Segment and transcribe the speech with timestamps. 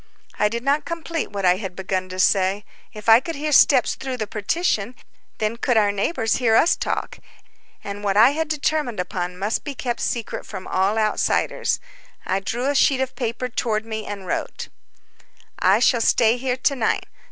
[0.39, 2.65] I did not complete what I had begun to say.
[2.91, 4.95] If I could hear steps through the partition,
[5.37, 7.19] then could our neighbors hear us talk,
[7.83, 11.79] and what I had determined upon must be kept secret from all outsiders.
[12.25, 14.69] I drew a sheet of paper toward me and wrote:
[15.59, 17.05] "I shall stay here to night.